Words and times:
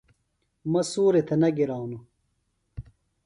مہ 0.71 0.81
سوریۡ 0.91 1.25
تھےۡ 1.27 1.39
نہ 1.41 1.49
گرانوۡ۔ 1.57 2.03